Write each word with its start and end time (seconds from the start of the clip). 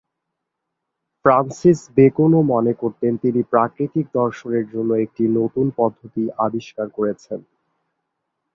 Francis 1.25 1.79
Bacon 1.95 2.31
ও 2.33 2.51
মনে 2.53 2.73
করতেন 2.73 3.13
তিনি 3.23 3.41
প্রাকৃতিক 3.53 4.05
দর্শনের 4.13 4.65
জন্য 4.73 4.91
একটি 5.05 5.23
নতুন 5.39 5.65
পদ্ধতি 5.79 6.23
আবিষ্কার 6.45 6.87
করেছেন। 6.97 7.39